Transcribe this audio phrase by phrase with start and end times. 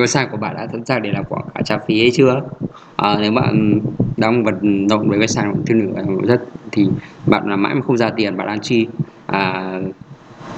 [0.00, 2.40] website của bạn đã sẵn sàng để làm quảng cáo trả phí hay chưa?
[2.96, 3.80] À, nếu bạn
[4.16, 6.40] đang vận động với website của thương hiệu rất
[6.72, 6.90] thì
[7.26, 8.88] bạn làm mãi mà không ra tiền bạn đang chi.
[9.26, 9.72] À,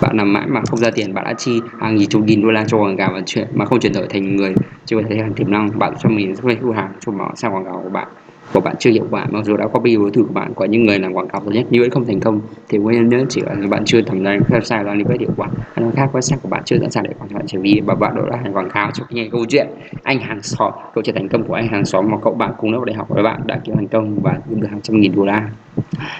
[0.01, 2.51] bạn làm mãi mà không ra tiền bạn đã chi hàng nghìn chục nghìn đô
[2.51, 4.55] la cho quảng cáo và chuyện mà không chuyển đổi thành người
[4.85, 5.79] chưa có thể hàng tiềm năng.
[5.79, 8.09] Bạn cho mình rất là thu hàng cho nó sang quảng cáo của bạn
[8.53, 10.85] của bạn chưa hiệu quả mặc dù đã copy đối thủ của bạn của những
[10.85, 12.41] người làm quảng cáo tốt nhất, nhưng vẫn không thành công.
[12.69, 15.49] Thì nguyên nhân chỉ là bạn chưa thẩm định website đang đi hiệu quả.
[15.75, 17.95] Hay nói khác, website của bạn chưa sẵn sàng để quảng cáo chỉ vì và
[17.95, 19.67] bạn đã hành quảng cáo cho nghe câu chuyện.
[20.03, 22.73] Anh hàng xóm câu chuyện thành công của anh hàng xóm mà cậu bạn cùng
[22.73, 25.13] lớp đại học với bạn đã kiếm thành công và kiếm được hàng trăm nghìn
[25.17, 25.49] đô la.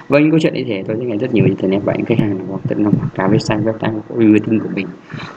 [0.09, 2.19] Với những câu chuyện như thế, tôi sẽ nghe rất nhiều internet và những khách
[2.19, 4.87] hàng hoặc tận lòng quảng cáo website website của marketing của mình.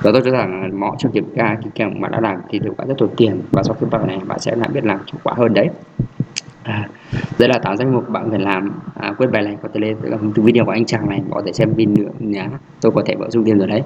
[0.02, 2.78] Và tôi cho rằng mọi trong kiểm tra kỹ càng bạn đã làm thì được
[2.78, 5.20] bạn rất tốn tiền, và sau khi bạn này bạn sẽ lại biết làm hiệu
[5.24, 5.70] quả hơn đấy
[6.66, 6.90] à,
[7.40, 8.72] đây là tám danh mục bạn phải làm.
[8.96, 11.54] À, quyết bài này có thể lên là video của anh chàng này có thể
[11.54, 12.50] xem pin nữa nhá
[12.82, 13.84] tôi có thể bổ sung thêm rồi đấy.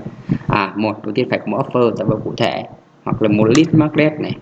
[0.47, 2.63] À một đầu tiên phải có một offer tạo phẩm cụ thể
[3.03, 4.35] hoặc là một list magnet này.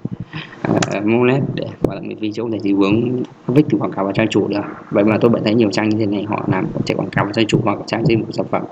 [0.62, 3.92] À, uh, magnet để gọi là miễn phí chỗ để thì hướng vích từ quảng
[3.92, 4.62] cáo vào trang chủ được.
[4.92, 7.26] Vậy mà tôi vẫn thấy nhiều trang như thế này họ làm chạy quảng cáo
[7.26, 8.64] vào trang chủ hoặc trang trên một sản phẩm.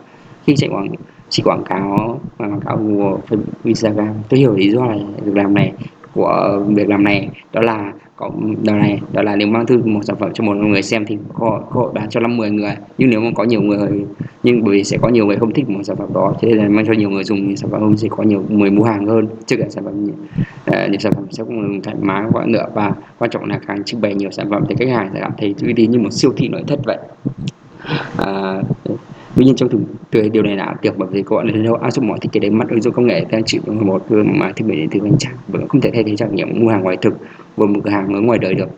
[0.46, 0.88] Khi chạy quảng
[1.30, 3.20] chỉ quảng cáo quảng cáo của
[3.64, 4.14] Instagram.
[4.30, 5.74] Tôi hiểu lý do này việc làm này
[6.14, 7.30] của việc làm này.
[7.54, 8.32] Đó là có
[8.64, 11.18] đó này đó là nếu mang thư một sản phẩm cho một người xem thì
[11.34, 12.76] có cơ hội bán cho năm mười người.
[12.98, 14.06] Nhưng nếu mà có nhiều người
[14.44, 16.76] nhưng bởi vì sẽ có nhiều người không thích một sản phẩm đó thế nên
[16.76, 19.06] mang cho nhiều người dùng thì sản phẩm hơn sẽ có nhiều người mua hàng
[19.06, 19.28] hơn.
[19.46, 20.16] Chứ cả sản phẩm nhiều
[20.66, 22.66] ờ, những sản phẩm sẽ không thoải mái quá nữa.
[22.76, 25.32] Và quan trọng là càng trưng bày nhiều sản phẩm thì khách hàng sẽ cảm
[25.38, 26.98] thấy uy tín như một siêu thị nội thất vậy.
[28.16, 28.64] À,
[29.36, 29.80] tuy nhiên trong thực
[30.12, 32.40] tế, điều này là được bởi vì các bạn lần áp dụng mọi thiết kế
[32.40, 35.18] đánh mắt ứng dụng công nghệ đang chịu một mà thiết bị điện tử anh
[35.18, 37.14] chẳng vẫn không thể thay thế trải nghiệm mua hàng ngoài thực
[37.56, 38.70] và một cửa hàng ở ngoài đời được.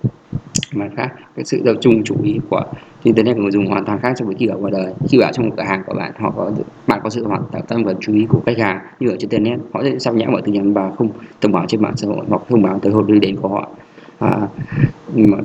[0.73, 2.63] Mà khác, cái sự tập trung chú ý của
[3.03, 4.93] internet của người dùng hoàn toàn khác so với khi ở ngoài đời.
[5.07, 6.51] Khi ở trong một cửa hàng của bạn, họ có
[6.87, 9.29] bạn có sự hoàn toàn tâm và chú ý của khách hàng như ở trên
[9.29, 11.09] internet, họ sẽ sao nhãn mọi tin nhắn và không
[11.41, 13.69] thông báo trên mạng xã hội hoặc thông báo tới hộp đi đến của họ
[14.19, 14.47] à,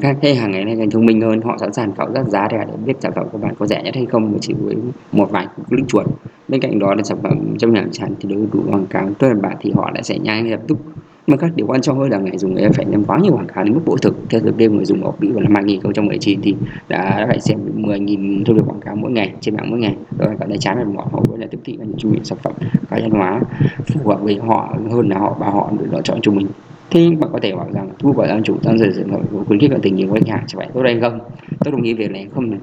[0.01, 2.59] các khách hàng ngày nay thông minh hơn họ sẵn sàng khảo sát giá để
[2.87, 4.77] biết sản phẩm của bạn có rẻ nhất hay không chỉ với
[5.13, 6.07] một vài click chuột.
[6.49, 9.31] Bên cạnh đó là sản phẩm trong nhà sản thì đối đủ quảng cáo tôi
[9.31, 10.79] là bạn thì họ lại sẽ nhanh lập tức.
[11.27, 13.47] Mà các điều quan trọng hơn là người dùng người phải ném quá nhiều quảng
[13.47, 14.17] cáo đến mức bội thực.
[14.31, 16.55] Theo thực đêm người dùng ở Mỹ vào năm 2019 thì
[16.89, 19.97] đã phải xem 10.000 thông điệp quảng cáo mỗi ngày trên mạng mỗi ngày.
[20.19, 22.53] Rồi cảm thấy chán và họ vẫn là tiếp thị những trung sản phẩm
[22.91, 23.41] cá nhân hóa
[23.87, 26.47] phù hợp với họ hơn là họ và họ lựa chọn cho mình
[26.93, 29.11] thế bạn có thể bảo rằng thu vào làm chủ tăng dần dần
[29.47, 31.19] khuyến khích bạn tình nhiều khách hàng sẽ phải tốt hay không?
[31.65, 32.59] Tôi đồng ý việc này không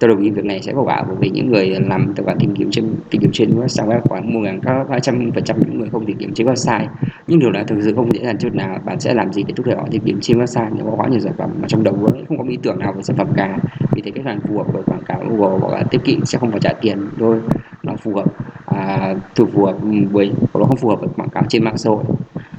[0.00, 2.38] tôi đồng ý việc này sẽ có quả bởi vì những người làm tài khoản
[2.38, 5.44] tìm kiếm trên tìm kiếm trên website web khoảng mua ngàn có hai trăm phần
[5.44, 6.86] trăm những người không tìm kiếm trên website.
[7.26, 8.78] Nhưng điều này thực sự không dễ dàng chút nào.
[8.84, 10.68] Bạn sẽ làm gì để thúc đẩy họ tìm kiếm trên website?
[10.76, 12.92] Nếu có quá nhiều sản phẩm mà trong đầu vẫn không có ý tưởng nào
[12.92, 13.58] về sản phẩm cả
[13.92, 16.38] vì thế khách hàng phù hợp với quảng cáo Google hoặc là tiếp kỵ sẽ
[16.38, 17.36] không phải trả tiền thôi.
[17.82, 18.24] Nó phù hợp
[18.66, 19.76] à, thử phù hợp
[20.12, 22.04] với nó không phù hợp với quảng cáo trên mạng xã hội.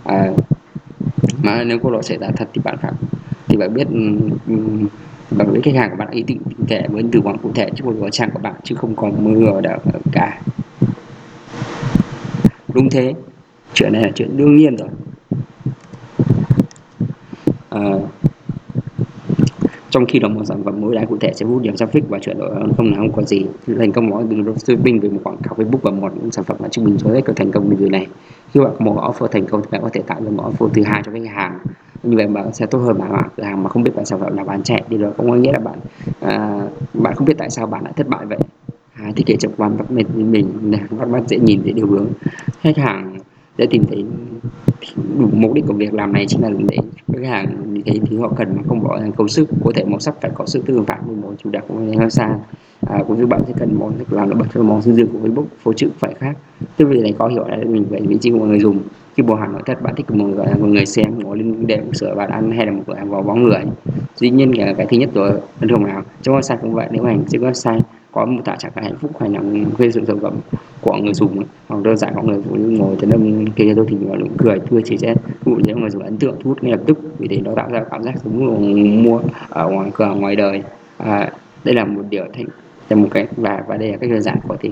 [0.04, 0.32] À,
[1.44, 2.92] mà nếu cô đó xảy ra thật thì bạn phải
[3.48, 4.18] thì bạn biết ừ,
[4.48, 4.56] ừ,
[5.32, 7.70] bạn biết khách hàng của bạn ý định cụ thể với từ vựng cụ thể
[7.76, 9.80] chứ không có trang của bạn chứ không còn mơ đâu
[10.12, 10.42] cả.
[12.74, 13.14] Đúng thế.
[13.74, 14.90] Chuyện này là chuyện đương nhiên rồi.
[17.70, 17.82] À,
[19.98, 22.20] trong khi đó một sản phẩm mới đáy cụ thể sẽ hút nhiều traffic và
[22.22, 22.46] chuyện đó
[22.78, 23.46] không là không có gì.
[23.78, 26.68] Thành công đó đừng dropshipping về một quảng cáo Facebook và một sản phẩm là
[26.68, 28.08] trung bình số có thành công như điều này.
[28.52, 30.68] Khi bạn có một offer thành công thì bạn có thể tạo ra một offer
[30.68, 31.60] thứ hai cho khách hàng.
[32.04, 34.38] Như vậy bạn sẽ tốt hơn bạn cửa hàng mà không biết bạn sản phẩm
[34.38, 34.84] là bán chạy.
[34.90, 35.80] Thì đó cũng có nghĩa là bạn
[36.22, 38.40] à, bạn không biết tại sao bạn lại thất bại vậy.
[38.94, 40.48] À, thiết kế trực quan bắt mình mình
[41.00, 42.08] bắt mắt dễ nhìn dễ điều hướng.
[42.62, 43.17] Khách hàng
[43.58, 44.06] để tìm thấy
[45.20, 46.78] đủ mục đích của việc làm này chính là để
[47.14, 49.50] khách hàng như thế thì họ cần mà không bỏ ra công sức.
[49.64, 52.38] Có thể màu sắc phải có sự tương phản với màu chủ đặc của website
[52.88, 55.28] à, cũng như bạn sẽ cần món làm nổi bật cho món dinh dưỡng của
[55.28, 56.38] Facebook phố chữ phải khác.
[56.78, 58.80] Tức vì này có hiểu là mình phải vị trí của người dùng.
[59.16, 61.94] Khi bộ hàng nội thất bạn thích một người, một người xem ngồi lên đệm
[61.94, 63.62] sửa bàn ăn hay là một cửa hàng vào bóng người.
[64.16, 65.32] Dĩ nhiên là cái thứ nhất rồi
[65.62, 66.02] bình thường nào?
[66.22, 67.80] Trong website cũng vậy nếu hành trên website
[68.18, 69.42] có mô tả trạng hạnh phúc hay là
[69.78, 70.34] gây sự sản phẩm
[70.82, 73.86] của người dùng hoặc đơn giản có người phụ nữ ngồi trên âm kia tôi
[73.90, 75.14] thì nụ cười tươi chỉ ví
[75.46, 77.70] dụ như người dùng ấn tượng thu hút ngay lập tức vì thế nó tạo
[77.72, 80.64] ra cảm giác giống mua ở ngoài cửa ngoài đời.
[80.98, 81.32] À,
[81.64, 82.46] đây là một điều thành
[82.90, 84.70] là một cái và và đây là cách đơn giản có thể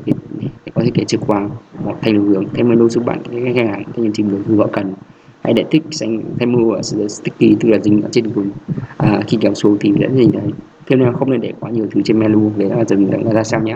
[0.73, 1.49] có thể kể trực quan
[1.83, 2.45] một thành hướng.
[2.53, 4.93] Thêm menu giúp bạn cái khách hàng cái nhân trình được họ cần
[5.45, 8.49] hay để thích xanh thêm menu ở sticky tức là dính ở trên cùng.
[8.97, 10.51] À, khi kéo xuống thì sẽ nhìn đấy
[10.87, 13.43] thêm nữa không nên để quá nhiều thứ trên menu để là dần dần ra
[13.43, 13.75] sao nhé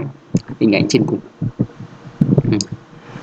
[0.59, 1.19] hình ảnh trên cùng.
[2.51, 2.57] Ừ.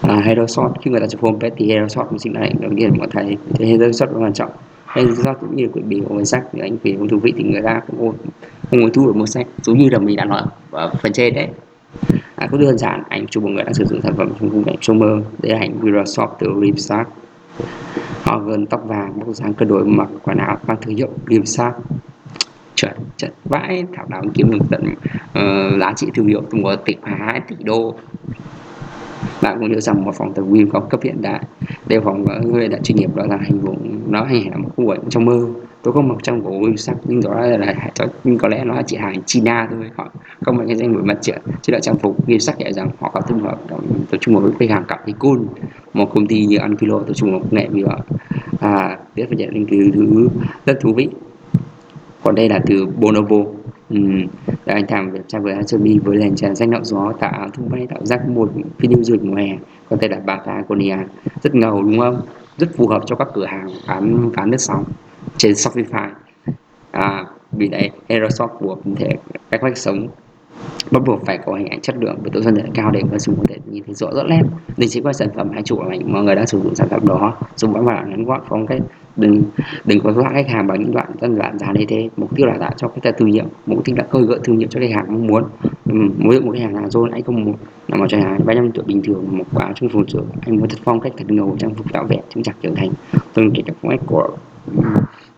[0.03, 2.71] À, hero shot khi người ta chụp homepage thì hero shot mình xin lại đầu
[2.77, 3.37] tiên mọi thầy.
[3.55, 4.51] Thì hero shot rất quan trọng.
[4.87, 7.33] Hero shot cũng như quyển bìa của cuốn sách những anh vì không thú vị
[7.37, 8.13] thì người ta cũng
[8.71, 9.47] không ngồi thu được một sách.
[9.63, 11.49] Giống như là mình đã nói ở phần trên đấy.
[12.35, 14.65] À, cũng đơn giản anh chụp một người đang sử dụng sản phẩm trong khung
[14.65, 17.09] cảnh trong mơ đây là ảnh Microsoft từ Ripstart
[18.23, 21.45] họ gần tóc vàng bóc dáng cơ đổi mặc quần áo mang thương hiệu liêm
[21.45, 21.75] sắc
[22.75, 26.99] chuẩn trận vãi thảo nào kiếm được tận uh, giá trị thương hiệu của tịch
[27.03, 27.95] hóa hai tỷ đô.
[29.43, 31.41] Bạn cũng nhớ rằng một phòng tập gym có cấp hiện đại
[31.87, 33.77] đều phòng người đã chuyên nghiệp đó là hành vụ
[34.09, 35.47] nó hay là một khu vực trong mơ.
[35.83, 37.91] Tôi không mặc trong của Wim sắc nhưng đó là, là
[38.25, 39.91] nhưng có lẽ nó là chỉ hàng China thôi.
[39.97, 40.11] Họ
[40.45, 42.91] không phải cái danh nổi mặt trận chứ là trang phục Wim sắc nhẹ rằng
[43.01, 43.59] họ có thương hợp
[44.11, 45.39] tập trung với khách hàng cảm thấy cool
[45.97, 48.01] một công ty như Ankylo tập trung vào công nghệ vì vậy.
[48.61, 50.29] À biết phải nhận những thứ
[50.67, 51.09] rất thú vị.
[52.23, 53.37] Còn đây là từ Bonobo.
[53.91, 53.99] Ừ.
[54.65, 57.87] anh làm về trang với Asobi với nền tràn danh nạo gió tạo thu bay
[57.87, 59.57] tạo ra một video du lịch mùa hè
[59.91, 60.97] có thể là Patagonia
[61.43, 62.21] rất ngầu đúng không?
[62.59, 64.85] Rất phù hợp cho các cửa hàng bán bán nước sóng
[65.37, 66.09] trên Shopify.
[66.91, 69.11] À, vì đấy Aerosoft của thể
[69.51, 70.09] cách cách sống
[70.99, 73.19] bắt buộc phải có hình ảnh chất lượng với độ phân giải cao để người
[73.19, 74.43] dùng có thể nhìn thấy rõ rõ nét.
[74.77, 77.07] Đây chỉ có sản phẩm hay chủ mà mọi người đã sử dụng sản phẩm
[77.07, 77.37] đó.
[77.57, 78.81] Dùng bán bản ngắn gọn phong cách,
[79.17, 79.43] đừng
[79.85, 82.09] đừng có dọa khách hàng bằng những đoạn dân đoạn giá như thế.
[82.17, 84.69] Mục tiêu là tạo cho cái thương hiệu, mục tiêu là khơi gợi thương hiệu
[84.71, 85.45] cho khách hàng mong muốn.
[86.19, 87.55] Mỗi một cái hàng nào rồi anh không muốn,
[87.89, 90.57] là một cho hàng ba năm tuổi bình thường, một quả trung phù trưởng anh
[90.57, 92.91] muốn thật phong cách, thật ngầu, trang phục tạo vẻ chứng chặt trưởng thành.
[93.35, 94.29] Từng kể cả phong cách của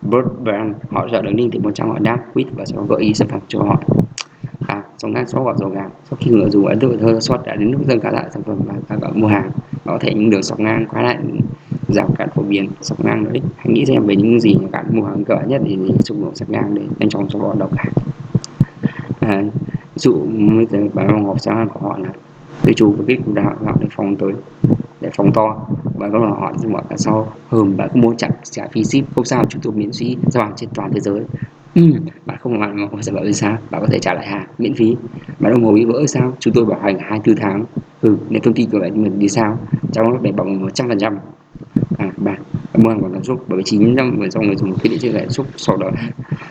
[0.03, 3.01] Bird Brand, họ sợ đứng ninh thì một trong họ đáp quýt và sẽ gợi
[3.03, 3.83] ý sản phẩm cho họ
[4.99, 7.47] à trong các số hoặc dầu gà sau khi người dùng ấn tượng thơ xuất
[7.47, 8.59] đã đến lúc dừng cả lại sản phẩm
[8.89, 9.51] và bạn mua hàng.
[9.85, 11.19] Có thể những đường sọc ngang quá lại
[11.89, 14.87] giảm cản phổ biến sọc ngang đấy hãy nghĩ xem về những gì các bạn
[14.91, 17.71] mua hàng cỡ nhất thì xung đột sọc ngang để nhanh chóng xóa bỏ độc
[17.77, 17.93] hại
[19.21, 19.43] à,
[19.97, 22.09] dụ bây giờ bài học sáng của họ là
[22.63, 24.33] tự chủ với cái đạo họ để phòng tới
[25.01, 25.67] để phòng to.
[25.95, 27.33] Và các bạn họ nhưng mà sau.
[27.49, 30.53] Hờm bạn mua chặn trả phí ship không sao chúng tôi miễn phí giao hàng
[30.57, 31.21] trên toàn thế giới
[31.79, 33.59] ừ, bạn không làm mà sản phẩm thì sao?
[33.71, 34.97] Bạn có thể trả lại hàng miễn phí.
[35.41, 36.37] Bạn đồng hồ bị vỡ sao?
[36.41, 37.65] Chúng tôi bảo hành hai tư tháng.
[38.01, 39.59] Ừ nếu thông tin của bạn mình đi sao?
[39.93, 41.19] Trong lúc để bằng một trăm phần trăm.
[41.99, 42.43] À bạn
[42.79, 44.99] mua hàng bằng cảm xúc bởi vì chín năm người trong người dùng quyết định
[45.03, 45.91] chưa cảm xúc sau đó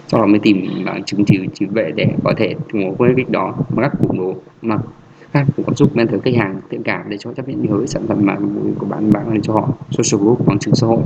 [0.08, 3.14] sau đó mới tìm bằng chứng chỉ chứng về để có thể ủng hộ với
[3.18, 4.78] cách đó mà các củng cố mà
[5.34, 8.04] các cảm xúc men mentor khách hàng thiện cảm để cho chấp nhận nhớ sản
[8.08, 8.36] phẩm mà
[8.78, 11.04] của bạn bạn để cho họ social group bằng chứng xã hội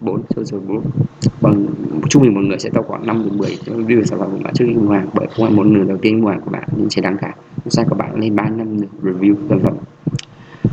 [0.00, 0.84] bốn social group
[1.40, 1.66] bằng
[2.08, 4.54] trung bình một người sẽ tạo khoảng 5 đến 10 review sản phẩm của bạn
[4.54, 6.68] trước khi mua hàng bởi không phải một nửa đầu tiên mua hàng của bạn
[6.76, 7.34] nhưng sẽ đáng cả
[7.66, 9.74] sai của bạn lên 3 năm review sản phẩm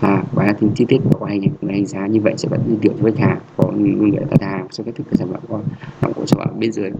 [0.01, 3.11] à, và tính chi tiết của hành đánh giá như vậy sẽ vẫn tiêu với
[3.11, 5.59] khách hàng có người đặt hàng sau kết thúc cái sản phẩm của
[6.01, 6.91] sản của sản phẩm bên dưới.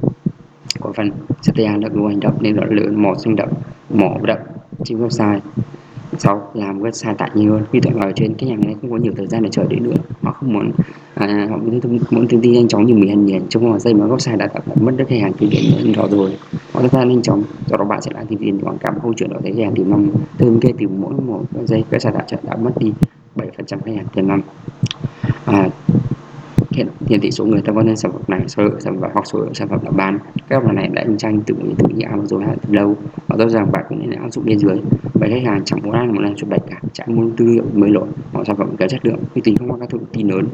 [0.79, 3.53] Có phần CTA là hành động nên đoạn lớn mỏ sinh động
[3.89, 4.39] mỏ động
[4.83, 5.39] trên website
[6.17, 8.97] sau làm website tại nhiều hơn khi tận ở trên cái nhà này không có
[8.97, 9.95] nhiều thời gian để chờ đợi nữa.
[10.21, 10.71] Họ không muốn
[11.19, 13.79] à, họ muốn thông, muốn thông tin nhanh chóng như mình ăn nhền trong vòng
[13.79, 16.37] giây mà website đã tạo mất đất khách hàng từ điểm đó rồi.
[16.73, 19.13] Họ rất là nhanh chóng do đó bạn sẽ lại tìm tiền quảng cáo câu
[19.17, 22.25] chuyện đó thấy khách hàng tìm năm tương kê từ mỗi một giây website đã
[22.43, 22.93] đã mất đi
[23.35, 24.41] 7 phần trăm khách hàng tiền năm
[25.45, 25.69] à,
[26.77, 29.27] hiện hiện thị số người tham quan sản phẩm này số lượng sản phẩm hoặc
[29.27, 30.19] số lượng sản phẩm đã bán.
[30.49, 32.95] Các bạn này đã in tranh tự tự như Amazon hạn từ lâu.
[33.27, 34.77] Và rõ ràng bạn cũng nên áp dụng bên dưới.
[35.13, 36.79] Bởi khách hàng chẳng muốn ăn một lần chụp đạch cả.
[36.93, 39.19] Chẳng muốn tư liệu mới lỗi hoặc sản phẩm kém chất lượng.
[39.35, 40.47] Uy tín không có các thông tin lớn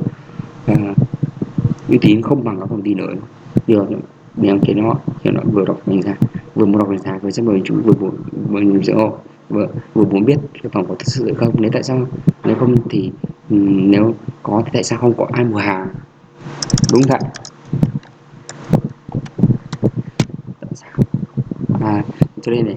[1.90, 3.18] uy tín không bằng các thông tin lớn.
[3.68, 3.86] Điều
[4.36, 6.16] mình kiến họ thì nó vừa đọc đánh giá
[6.56, 8.12] vừa muốn đọc đánh giá vừa sẽ mời chúng vừa muốn
[8.50, 9.12] vừa nhìn giữa họ
[9.50, 12.08] vừa, vừa muốn biết cái phòng có thực sự không nếu tại sao?
[12.44, 13.12] Nếu không thì
[13.50, 14.14] ừ, nếu
[14.44, 15.88] có thì tại sao không có ai mua hàng?
[16.94, 17.20] Đúng vậy.
[20.60, 20.92] Tại sao?
[21.82, 22.04] À,
[22.42, 22.76] cho nên để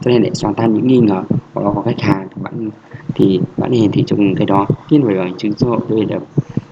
[0.00, 1.22] cho nên để xoắn tan những nghi ngờ
[1.54, 2.70] của đó có khách hàng thì bạn
[3.14, 4.66] thì bạn hiển thị trong cái đó.
[4.90, 6.22] Nhưng phải bằng chứng số tôi được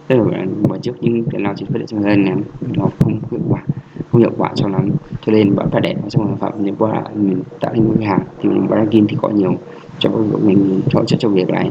[0.08, 3.20] rất là bỏ trước những cái nào chỉ phát để cho lên ném nó không
[3.30, 3.62] hiệu quả,
[4.10, 4.90] không hiệu quả cho lắm.
[5.26, 8.06] Cho nên bạn phải để nó trong sản phẩm nếu qua mình tạo nên cái
[8.06, 9.54] hàng thì mình bán kim thì có nhiều
[9.98, 10.10] cho
[10.42, 11.70] mình hỗ trợ cho việc này.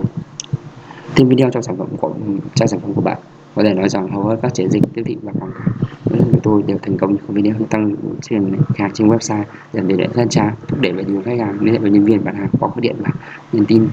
[1.16, 2.14] Thêm video cho sản phẩm của
[2.56, 3.18] cho sản phẩm của bạn,
[3.56, 5.74] có thể nói rằng hầu hết các chiến dịch tiếp thị và quảng cáo
[6.34, 10.30] của tôi đều thành công trong video tăng trên hàng trên website dẫn đến lan
[10.30, 12.68] trang thúc đẩy về nhiều khách hàng, liên hệ với nhân viên bán hàng có
[12.68, 13.10] gọi điện và
[13.54, 13.88] nhắn tin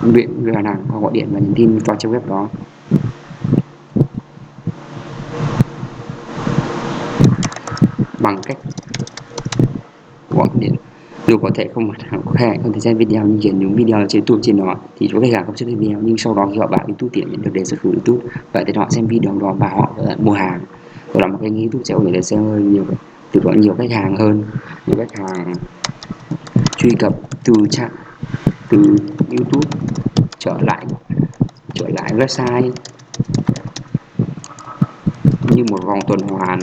[0.00, 2.48] viện về hàng có gọi điện và nhắn tin qua trang web đó.
[8.22, 8.58] Bằng cách
[10.30, 10.74] gọi điện.
[11.26, 13.74] Dù có thể không mặt hàng khách hàng không thể xem video, nhưng chuyển những
[13.74, 16.48] video trên YouTube trên đó thì chỗ khách hàng không xem video, nhưng sau đó
[16.52, 18.28] khi họ bảo YouTube tiện nhận được đề xuất của YouTube.
[18.52, 20.60] Vậy thì họ xem video đó và họ mua hàng.
[21.14, 22.84] Đó là một cái YouTube sẽ có thể xem hơn nhiều
[23.32, 24.44] từ đó nhiều khách hàng hơn,
[24.86, 25.54] nhiều khách hàng
[26.76, 27.14] truy cập
[27.44, 27.90] từ trạng
[28.68, 28.96] từ
[29.30, 29.70] YouTube
[30.38, 30.86] trở lại
[31.74, 32.70] trở lại website
[35.50, 36.58] như một vòng tuần hoàn.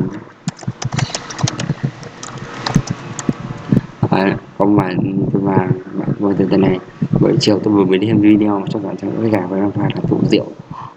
[4.78, 4.94] À,
[5.34, 6.80] không mà và vừa từ tuần này.
[7.22, 9.84] Buổi chiều tôi vừa mới đi thêm video cho bạn cho cái gà với pha
[9.84, 10.46] là tủ rượu.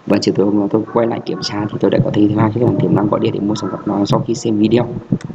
[0.07, 2.33] Và chiều tối hôm đó tôi quay lại kiểm tra thì tôi đã có thấy
[2.37, 4.57] hai khách hàng tiềm năng gọi điện để mua sản phẩm đó sau khi xem
[4.57, 4.87] video.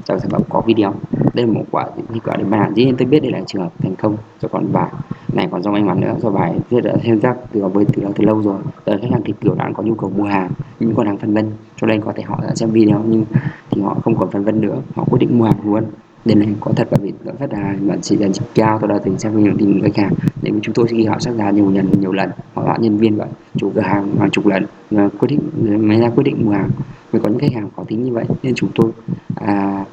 [0.07, 0.95] Rằng sản phẩm có video.
[1.35, 3.63] Đây là một quả như quả để bàn dĩ nhiên tôi biết đây là trường
[3.63, 4.89] hợp thành công cho còn bài
[5.33, 6.15] này còn do may mắn nữa.
[6.23, 8.59] Do bài rất đã thêm giác từ với từ, từ lâu rồi.
[8.85, 11.35] Tới khách hàng thì kiểu đã có nhu cầu mua hàng nhưng còn đang phân
[11.35, 11.51] vân.
[11.77, 13.25] Cho nên có thể họ đã xem video nhưng
[13.71, 14.77] thì họ không còn phân vân nữa.
[14.95, 15.85] Họ quyết định mua hàng luôn
[16.29, 18.99] nên này có thật bởi vì lãi suất là bạn chỉ dành cao tôi đã
[19.05, 21.71] từng xem nhiều tình khách hàng để chúng tôi sẽ ghi họ xác giá nhiều
[21.71, 25.29] lần nhiều lần họ bạn nhân viên vậy chủ cửa hàng hàng chục lần quyết
[25.29, 25.41] định
[25.89, 26.71] mới ra quyết định mua hàng.
[27.13, 28.91] Vì có những khách hàng khó tính như vậy nên chúng tôi
[29.35, 29.85] à,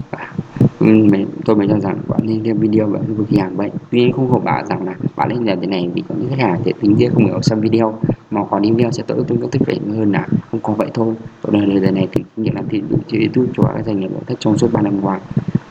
[0.80, 4.00] mình, tôi mới cho rằng bạn nên xem video và với khách hàng bệnh tuy
[4.00, 6.40] nhiên không có bảo rằng là bạn nên làm thế này vì có những khách
[6.40, 8.00] hàng thì tính kia không hiểu xem video
[8.32, 10.88] mà có đi video sẽ tối tôi có tích vẻ hơn là không có vậy
[10.94, 11.14] thôi.
[11.42, 14.12] Tôi đời lời này thì kinh nghiệm làm thị trường youtube cho các doanh nghiệp
[14.12, 15.20] nội thất trong suốt 3 năm qua.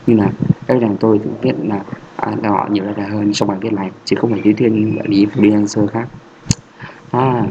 [0.07, 0.31] Như là
[0.67, 1.83] các rằng tôi cũng biết là
[2.15, 5.09] à, họ nhiều data hơn trong bài viết này chứ không phải lý thuyết quản
[5.09, 6.07] lý freelancer khác.
[7.11, 7.43] À,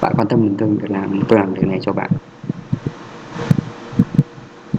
[0.00, 2.10] bạn quan tâm đến tôi việc làm tôi làm việc này cho bạn.